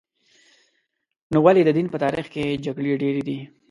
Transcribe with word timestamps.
نو 1.31 1.37
ولې 1.45 1.61
د 1.65 1.69
دین 1.77 1.87
په 1.91 1.97
تاریخ 2.03 2.25
کې 2.33 2.59
جګړې 2.65 2.99
ډېرې 3.01 3.21
دي؟ 3.27 3.39